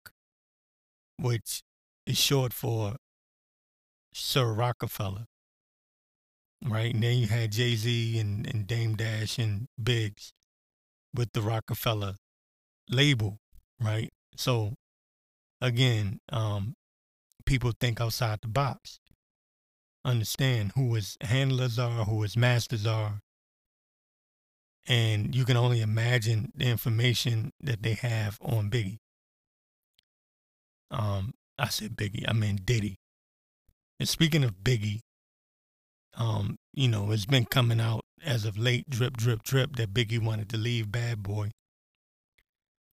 [1.19, 1.63] which
[2.07, 2.97] is short for
[4.15, 5.27] Sir Rockefeller,
[6.65, 6.95] right?
[6.95, 10.33] And then you had Jay Z and, and Dame Dash and Biggs
[11.15, 12.15] with the Rockefeller
[12.89, 13.39] label,
[13.81, 14.11] right?
[14.37, 14.75] So
[15.61, 16.75] again, um,
[17.45, 19.01] people think outside the box
[20.07, 23.21] understand who his handlers are, who his masters are.
[24.87, 28.99] And you can only imagine the information that they have on Biggie.
[30.91, 32.97] Um, I said Biggie, I mean Diddy.
[33.99, 35.01] And speaking of Biggie,
[36.17, 40.23] um, you know, it's been coming out as of late, drip, drip, drip, that Biggie
[40.23, 41.51] wanted to leave Bad Boy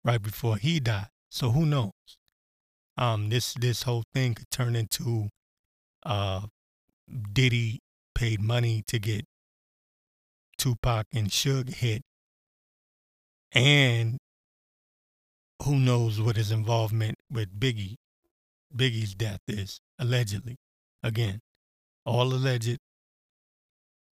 [0.03, 1.09] right before he died.
[1.29, 1.91] So who knows?
[2.97, 5.29] um, this this whole thing could turn into
[6.05, 6.41] uh,
[7.31, 7.81] Diddy
[8.15, 9.25] paid money to get
[10.57, 12.03] Tupac and Suge hit,
[13.51, 14.17] and
[15.63, 17.95] who knows what his involvement with Biggie,
[18.75, 20.57] Biggie's death is allegedly.
[21.01, 21.39] Again,
[22.05, 22.77] all alleged.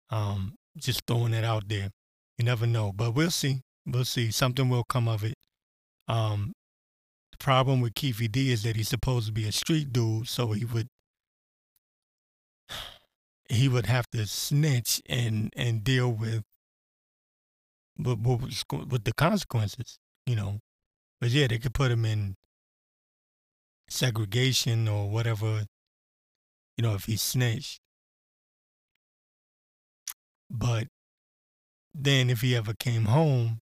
[0.10, 1.90] Um, just throwing it out there.
[2.38, 3.62] You never know, but we'll see.
[3.86, 4.32] We'll see.
[4.32, 5.36] Something will come of it.
[6.08, 6.54] Um,
[7.32, 10.52] the problem with Keefe D is that he's supposed to be a street dude, so
[10.52, 10.88] he would
[13.50, 16.44] he would have to snitch and and deal with
[17.98, 18.20] with,
[18.90, 20.60] with the consequences, you know.
[21.22, 22.36] But yeah, they could put him in
[23.90, 25.66] segregation or whatever,
[26.78, 27.82] you know, if he snitched.
[30.50, 30.88] But
[31.94, 33.60] then if he ever came home,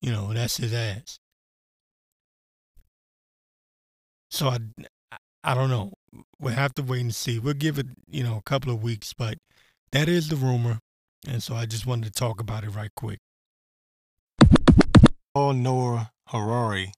[0.00, 1.18] you know, that's his ass.
[4.30, 4.58] So I,
[5.44, 5.92] I don't know.
[6.38, 7.38] We'll have to wait and see.
[7.38, 9.38] We'll give it, you know, a couple of weeks, but
[9.92, 10.80] that is the rumor.
[11.26, 13.20] And so I just wanted to talk about it right quick.
[15.36, 16.92] Yuval Noah Harari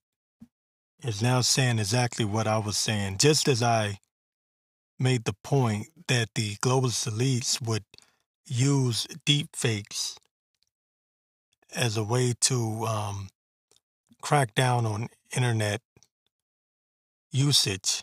[1.03, 3.99] is now saying exactly what I was saying, just as I
[4.99, 7.85] made the point that the globalist elites would
[8.47, 10.17] use deep fakes
[11.75, 13.29] as a way to um,
[14.23, 15.81] crack down on internet
[17.31, 18.03] usage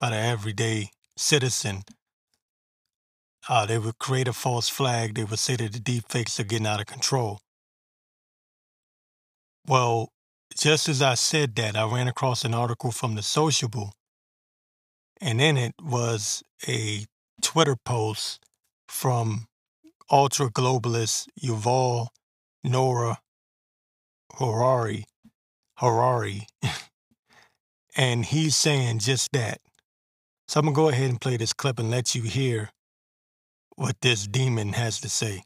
[0.00, 1.82] by the everyday citizen.
[3.48, 5.14] Uh, they would create a false flag.
[5.14, 7.40] They would say that the deep fakes are getting out of control.
[9.66, 10.10] Well,
[10.58, 13.92] just as I said that, I ran across an article from the Sociable,
[15.20, 17.06] and in it was a
[17.42, 18.44] Twitter post
[18.88, 19.46] from
[20.10, 22.08] ultra globalist Yuval
[22.64, 23.18] Noah
[24.34, 25.04] Harari,
[25.76, 26.46] Harari,
[27.96, 29.60] and he's saying just that.
[30.50, 32.70] So I'm gonna go ahead and play this clip and let you hear
[33.76, 35.44] what this demon has to say.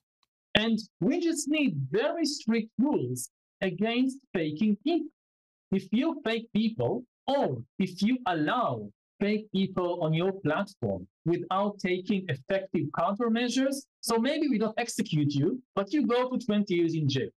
[0.54, 3.28] And we just need very strict rules
[3.60, 5.10] against faking people.
[5.70, 8.88] If you fake people, or if you allow
[9.20, 13.76] fake people on your platform without taking effective countermeasures.
[14.00, 17.28] So maybe we don't execute you, but you go to 20 years in jail.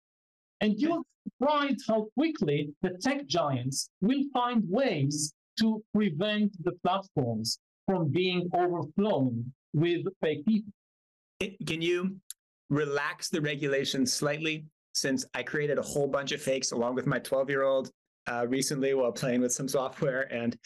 [0.61, 7.59] And you're surprised how quickly the tech giants will find ways to prevent the platforms
[7.85, 10.71] from being overflown with fake people.
[11.65, 12.17] Can you
[12.69, 14.65] relax the regulations slightly?
[14.93, 17.91] Since I created a whole bunch of fakes along with my 12 year old
[18.25, 20.57] uh, recently while playing with some software, and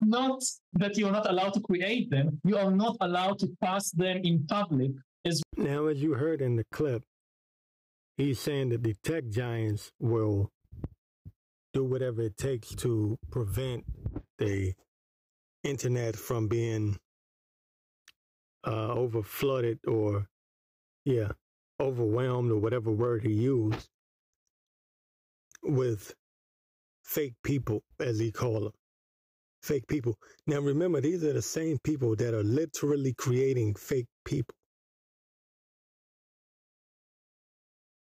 [0.00, 4.20] not that you're not allowed to create them, you are not allowed to pass them
[4.24, 4.92] in public.
[5.26, 7.02] As now, as you heard in the clip,
[8.16, 10.50] he's saying that the tech giants will
[11.74, 13.84] do whatever it takes to prevent
[14.38, 14.74] the
[15.64, 16.96] internet from being
[18.66, 20.26] uh, over flooded or,
[21.04, 21.28] yeah,
[21.80, 23.88] overwhelmed or whatever word he used
[25.62, 26.14] with
[27.04, 28.72] fake people, as he called them
[29.62, 30.16] fake people.
[30.46, 34.54] Now remember, these are the same people that are literally creating fake people.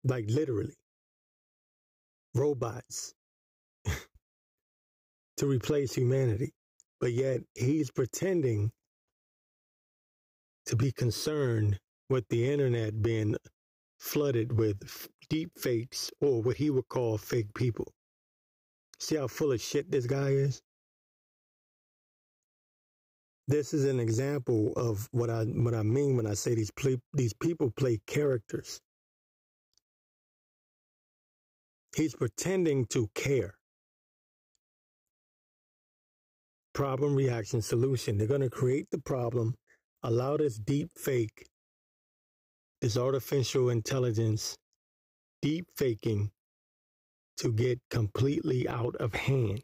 [0.05, 0.75] Like literally.
[2.35, 3.15] Robots
[5.43, 6.53] to replace humanity.
[7.01, 8.71] But yet he's pretending
[10.67, 13.35] to be concerned with the internet being
[13.99, 17.93] flooded with deep fakes or what he would call fake people.
[19.01, 20.63] See how full of shit this guy is?
[23.49, 26.99] This is an example of what I what I mean when I say these play,
[27.15, 28.81] these people play characters.
[31.97, 33.57] He's pretending to care.
[36.75, 38.17] Problem, reaction, solution.
[38.17, 39.55] They're going to create the problem,
[40.03, 41.47] allow this deep fake,
[42.81, 44.57] this artificial intelligence,
[45.43, 46.31] deep faking
[47.39, 49.63] to get completely out of hand.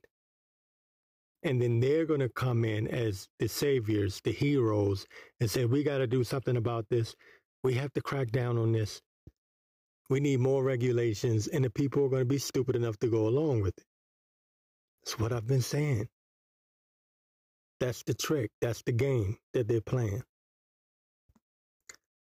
[1.44, 5.06] And then they're going to come in as the saviors, the heroes,
[5.40, 7.14] and say, we got to do something about this.
[7.62, 9.00] We have to crack down on this.
[10.10, 13.28] We need more regulations, and the people are going to be stupid enough to go
[13.28, 13.84] along with it.
[15.04, 16.08] That's what I've been saying.
[17.80, 18.50] That's the trick.
[18.60, 20.22] That's the game that they're playing.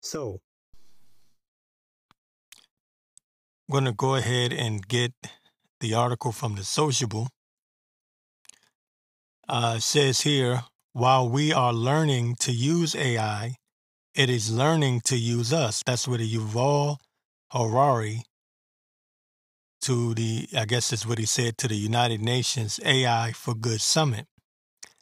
[0.01, 0.41] So,
[3.67, 5.13] I'm going to go ahead and get
[5.79, 7.29] the article from the Sociable
[9.47, 13.55] uh, says here, while we are learning to use AI,
[14.13, 15.83] it is learning to use us.
[15.85, 16.97] That's what Yuval
[17.51, 18.23] Harari
[19.81, 23.81] to the, I guess that's what he said, to the United Nations AI for Good
[23.81, 24.25] Summit.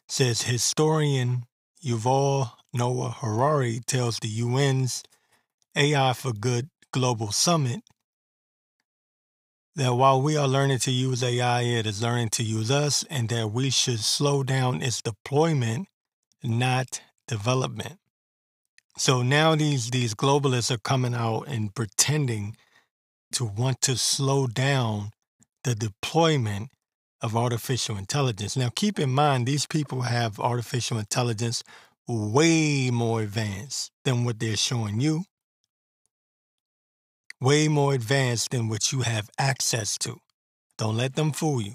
[0.08, 1.44] Says historian
[1.84, 5.02] Yuval Noah Harari tells the UN's
[5.76, 7.82] AI for Good Global Summit
[9.76, 13.28] that while we are learning to use AI, it is learning to use us, and
[13.28, 15.88] that we should slow down its deployment,
[16.42, 17.98] not development.
[18.96, 22.56] So now these these globalists are coming out and pretending
[23.32, 25.10] to want to slow down
[25.64, 26.70] the deployment
[27.24, 28.56] of artificial intelligence.
[28.56, 31.64] Now keep in mind these people have artificial intelligence
[32.06, 35.24] way more advanced than what they're showing you
[37.44, 40.16] way more advanced than what you have access to.
[40.78, 41.74] Don't let them fool you.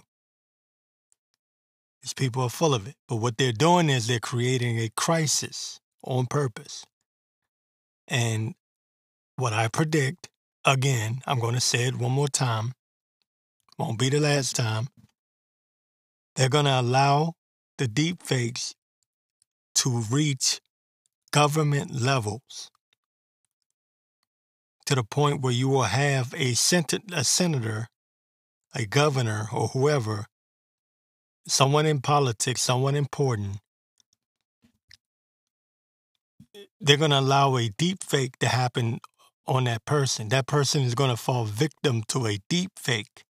[2.02, 2.95] These people are full of it.
[3.08, 6.86] But what they're doing is they're creating a crisis on purpose.
[8.08, 8.56] And
[9.36, 10.30] what I predict,
[10.66, 12.74] again, I'm going to say it one more time,
[13.78, 14.88] won't be the last time.
[16.40, 17.34] They're going to allow
[17.80, 18.74] the deep fakes
[19.76, 20.62] to reach
[21.32, 22.72] government levels
[24.86, 27.90] to the point where you will have a, sent- a senator,
[28.74, 30.28] a governor, or whoever,
[31.46, 33.58] someone in politics, someone important,
[36.80, 39.00] they're going to allow a deep fake to happen
[39.46, 40.30] on that person.
[40.30, 43.26] That person is going to fall victim to a deep fake.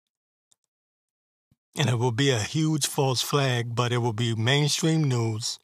[1.77, 5.59] And it will be a huge false flag, but it will be mainstream news.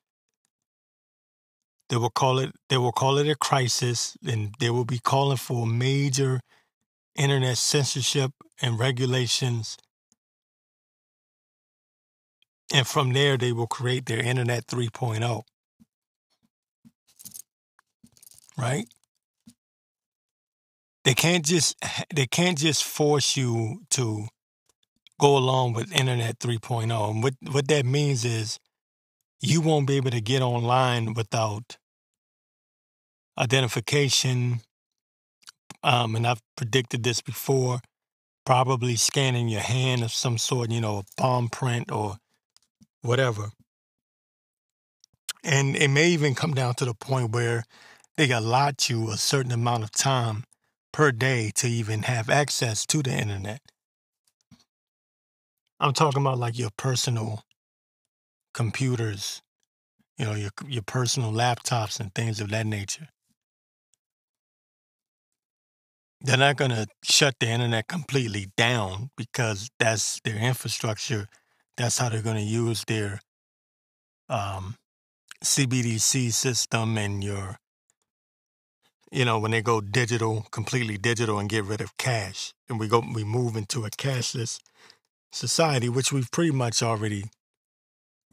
[1.89, 5.37] They will call it they will call it a crisis and they will be calling
[5.37, 6.39] for major
[7.15, 9.77] internet censorship and regulations.
[12.73, 15.43] And from there they will create their internet 3.0.
[18.57, 18.87] Right?
[21.03, 21.75] They can't just
[22.13, 24.27] they can't just force you to
[25.23, 27.09] go along with internet 3.0.
[27.09, 28.59] And what what that means is
[29.39, 31.77] you won't be able to get online without
[33.37, 34.59] identification.
[35.81, 37.79] Um, and I've predicted this before,
[38.45, 42.17] probably scanning your hand of some sort, you know, a palm print or
[43.01, 43.51] whatever.
[45.41, 47.63] And it may even come down to the point where
[48.17, 50.43] they allot you a certain amount of time
[50.91, 53.61] per day to even have access to the internet.
[55.79, 57.43] I'm talking about like your personal
[58.53, 59.41] computers,
[60.17, 63.09] you know, your your personal laptops and things of that nature.
[66.21, 71.27] They're not going to shut the internet completely down because that's their infrastructure.
[71.75, 73.19] That's how they're going to use their
[74.29, 74.75] um,
[75.43, 77.57] CBDC system and your,
[79.11, 82.87] you know, when they go digital, completely digital, and get rid of cash, and we
[82.87, 84.59] go we move into a cashless
[85.33, 87.25] society, which we've pretty much already,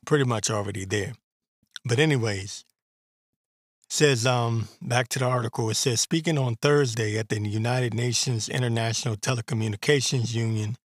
[0.07, 1.14] pretty much already there.
[1.84, 2.64] But anyways,
[3.92, 8.48] says um back to the article it says speaking on thursday at the united nations
[8.48, 10.76] international telecommunications union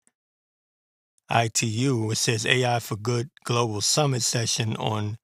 [1.29, 5.17] itu it says ai for good global summit session on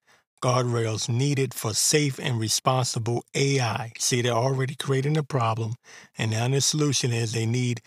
[0.43, 5.73] guardrails needed for safe and responsible ai see they're already creating a problem
[6.19, 7.81] and now the solution is they need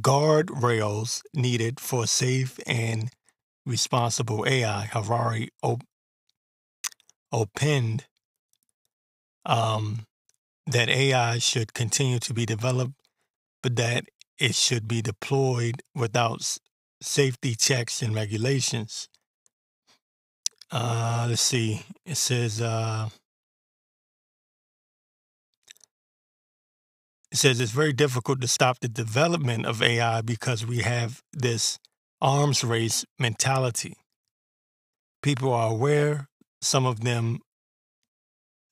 [0.00, 3.10] guardrails needed for safe and
[3.66, 5.84] responsible ai harari op-
[7.32, 8.06] opened
[9.44, 10.06] um,
[10.66, 12.94] that AI should continue to be developed,
[13.62, 14.04] but that
[14.38, 16.58] it should be deployed without
[17.02, 19.08] safety checks and regulations.
[20.70, 21.82] Uh, let's see.
[22.04, 23.08] It says uh,
[27.30, 31.78] it says it's very difficult to stop the development of AI because we have this
[32.20, 33.94] arms race mentality.
[35.22, 36.28] People are aware.
[36.60, 37.40] Some of them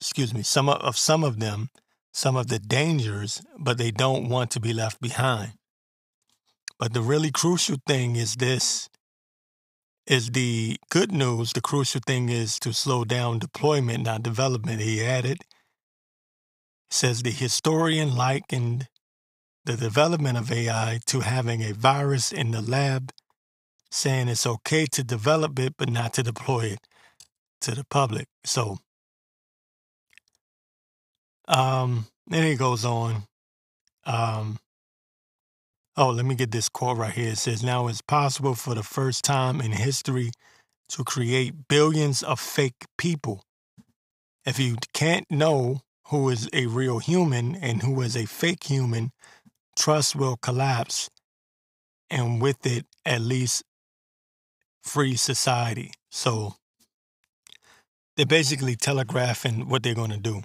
[0.01, 1.71] excuse me, some of some of them,
[2.13, 5.53] some of the dangers, but they don't want to be left behind.
[6.79, 8.89] But the really crucial thing is this
[10.07, 11.53] is the good news.
[11.53, 14.81] The crucial thing is to slow down deployment, not development.
[14.81, 15.39] He added,
[16.91, 18.89] says the historian likened
[19.65, 23.13] the development of AI to having a virus in the lab,
[23.91, 26.79] saying it's okay to develop it, but not to deploy it
[27.63, 28.29] to the public.
[28.45, 28.79] So
[31.49, 33.25] um, then he goes on.
[34.05, 34.59] Um,
[35.97, 37.33] oh, let me get this quote right here.
[37.33, 40.31] It says, Now it's possible for the first time in history
[40.91, 43.43] to create billions of fake people.
[44.45, 49.11] If you can't know who is a real human and who is a fake human,
[49.77, 51.11] trust will collapse
[52.11, 53.65] and with it, at least
[54.83, 55.93] free society.
[56.11, 56.55] So
[58.17, 60.43] they're basically telegraphing what they're going to do.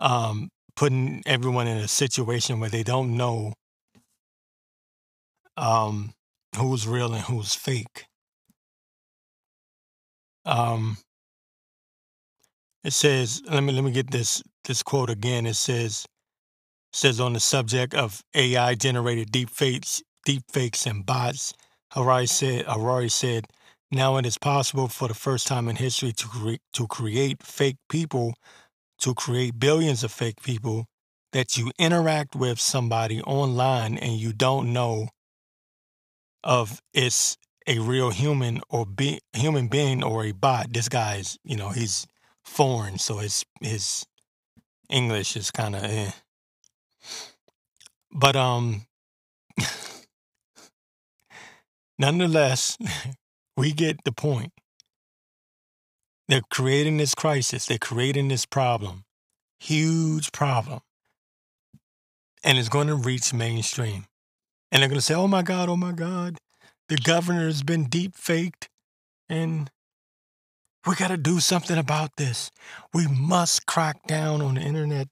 [0.00, 3.52] Um, putting everyone in a situation where they don't know
[5.56, 6.12] um,
[6.56, 8.04] who's real and who's fake.
[10.44, 10.98] Um,
[12.84, 15.46] it says, let me let me get this this quote again.
[15.46, 16.06] It says
[16.92, 21.52] says on the subject of AI generated deep fakes, deep fakes and bots.
[21.92, 23.46] Harari said, Harari said,
[23.90, 27.78] now it is possible for the first time in history to create to create fake
[27.88, 28.34] people,
[28.98, 30.86] to create billions of fake people
[31.32, 35.08] that you interact with somebody online and you don't know
[36.42, 40.72] of it's a real human or be human being or a bot.
[40.72, 42.06] This guy is, you know, he's
[42.48, 44.06] foreign, so his his
[44.88, 46.10] English is kind of eh.
[48.10, 48.86] But um,
[51.98, 52.78] nonetheless,
[53.56, 54.52] we get the point.
[56.26, 57.66] They're creating this crisis.
[57.66, 59.04] They're creating this problem,
[59.60, 60.80] huge problem,
[62.42, 64.06] and it's going to reach mainstream.
[64.70, 66.38] And they're going to say, "Oh my God, oh my God,
[66.88, 68.68] the governor's been deep faked,
[69.28, 69.70] and
[70.88, 72.50] we got to do something about this.
[72.94, 75.08] We must crack down on the internet.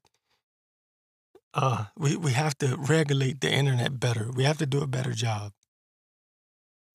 [1.53, 4.31] Uh, we, we have to regulate the internet better.
[4.35, 5.53] We have to do a better job.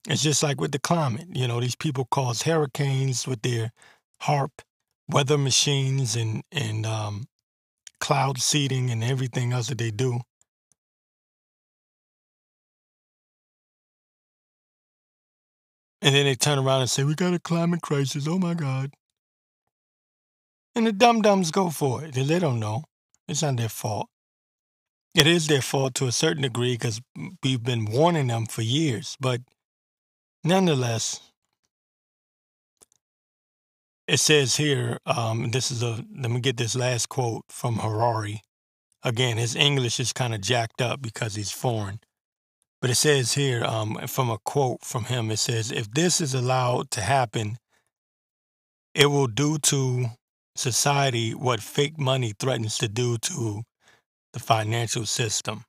[0.10, 1.28] It's just like with the climate.
[1.32, 3.72] You know, these people cause hurricanes with their
[4.24, 4.50] HAARP
[5.08, 7.26] weather machines and, and um,
[8.00, 10.22] cloud seeding and everything else that they do.
[16.02, 18.28] And then they turn around and say, We got a climate crisis.
[18.28, 18.92] Oh my God.
[20.76, 22.14] And the dum dums go for it.
[22.14, 22.86] They don't know.
[23.28, 24.08] It's not their fault.
[25.14, 27.02] It is their fault to a certain degree because
[27.44, 29.18] we've been warning them for years.
[29.20, 29.42] But
[30.44, 31.20] nonetheless,
[34.08, 38.42] it says here, um, this is a, let me get this last quote from Harari.
[39.04, 42.00] Again, his English is kind of jacked up because he's foreign.
[42.82, 46.34] But it says here, um, from a quote from him, it says, if this is
[46.34, 47.60] allowed to happen,
[48.96, 50.08] it will do to
[50.56, 53.62] society what fake money threatens to do to
[54.34, 55.64] the financial system.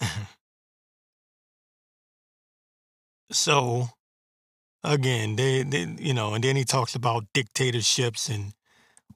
[3.32, 3.88] so,
[4.84, 8.52] again, they, they, you know, and then he talks about dictatorships and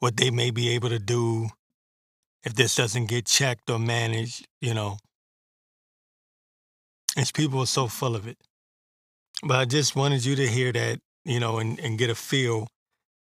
[0.01, 1.51] what they may be able to do
[2.45, 4.99] if this doesn't get checked or managed, you know.
[7.17, 8.39] As people are so full of it.
[9.43, 12.69] But I just wanted you to hear that, you know, and, and get a feel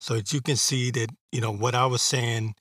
[0.00, 2.54] so that you can see that, you know, what I was saying,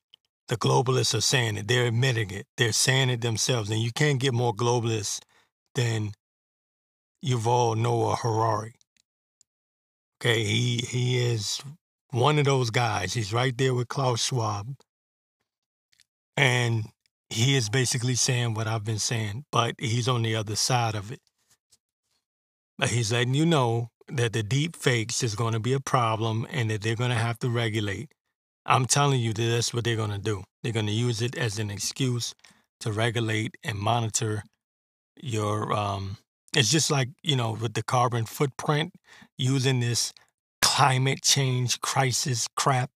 [0.48, 1.68] the globalists are saying it.
[1.68, 2.46] They're admitting it.
[2.58, 3.70] They're saying it themselves.
[3.70, 5.20] And you can't get more globalists
[5.74, 6.12] than
[7.24, 8.76] Yuval Noah Harari.
[10.22, 11.62] Okay, he he is
[12.12, 13.14] one of those guys.
[13.14, 14.76] He's right there with Klaus Schwab.
[16.38, 16.86] And
[17.30, 21.12] he is basically saying what I've been saying, but he's on the other side of
[21.12, 21.22] it.
[22.88, 26.70] He's letting you know that the deep fakes is going to be a problem and
[26.70, 28.12] that they're going to have to regulate.
[28.66, 30.44] I'm telling you that that's what they're going to do.
[30.62, 32.34] They're going to use it as an excuse
[32.82, 34.44] to regulate and monitor
[35.22, 35.72] your.
[35.72, 36.18] Um,
[36.56, 38.94] it's just like you know with the carbon footprint,
[39.38, 40.14] using this
[40.62, 42.92] climate change crisis crap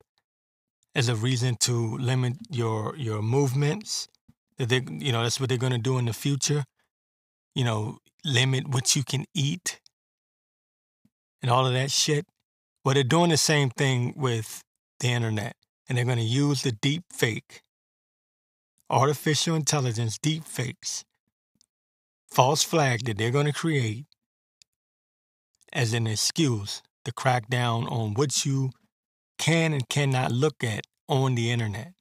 [0.99, 4.09] as a reason to limit your your movements.
[4.57, 6.65] That they, you know, that's what they're going to do in the future.
[7.55, 9.79] You know, limit what you can eat
[11.41, 12.25] and all of that shit.
[12.83, 14.61] Well, they're doing the same thing with
[14.99, 15.55] the internet,
[15.87, 17.61] and they're going to use the deep fake,
[18.89, 21.05] artificial intelligence deep fakes,
[22.27, 24.05] false flag that they're going to create
[25.71, 28.71] as an excuse to crack down on what you
[29.39, 31.93] can and cannot look at on the internet.